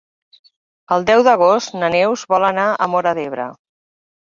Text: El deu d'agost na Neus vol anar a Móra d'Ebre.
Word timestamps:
El 0.95 1.05
deu 1.11 1.21
d'agost 1.29 1.77
na 1.85 1.93
Neus 1.99 2.27
vol 2.35 2.49
anar 2.51 2.69
a 2.89 2.93
Móra 2.97 3.17
d'Ebre. 3.23 3.51